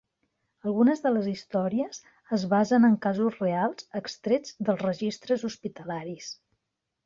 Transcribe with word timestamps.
Algunes 0.69 1.03
de 1.03 1.11
les 1.17 1.27
històries 1.31 1.99
es 2.39 2.47
basen 2.55 2.89
en 2.89 2.97
casos 3.05 3.37
reals 3.45 3.87
extrets 4.03 4.59
dels 4.71 4.85
registres 4.89 5.49
hospitalaris. 5.53 6.37